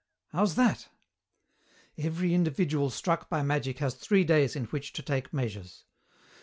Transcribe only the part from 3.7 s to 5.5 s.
has three days in which to take